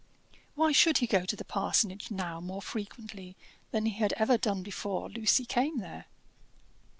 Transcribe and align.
Why 0.55 0.71
should 0.71 0.97
he 0.97 1.05
go 1.05 1.25
to 1.25 1.35
the 1.35 1.45
parsonage 1.45 2.09
now 2.09 2.39
more 2.41 2.63
frequently 2.63 3.35
than 3.69 3.85
he 3.85 3.99
had 3.99 4.13
ever 4.13 4.35
done 4.35 4.63
before 4.63 5.11
Lucy 5.11 5.45
came 5.45 5.77
there? 5.77 6.05